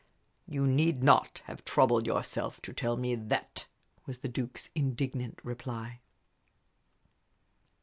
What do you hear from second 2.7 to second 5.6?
tell me that," was the Duke's indignant